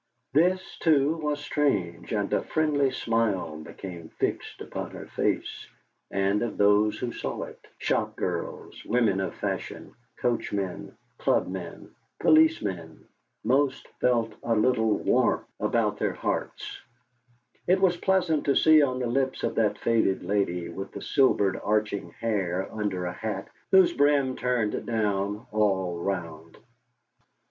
[0.33, 5.67] This, too, was strange, and a friendly smile became fixed upon her face,
[6.09, 13.07] and of those who saw it shop girls, women of fashion, coachmen, clubmen, policemen
[13.43, 16.81] most felt a little warmth about their hearts;
[17.67, 21.59] it was pleasant to see on the lips of that faded lady with the silvered
[21.63, 26.57] arching hair under a hat whose brim turned down all round.